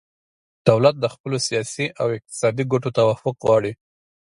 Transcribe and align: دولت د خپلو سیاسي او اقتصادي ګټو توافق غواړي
دولت 0.69 0.95
د 0.99 1.05
خپلو 1.13 1.37
سیاسي 1.47 1.85
او 2.01 2.07
اقتصادي 2.17 2.63
ګټو 2.71 2.89
توافق 2.97 3.35
غواړي 3.45 3.73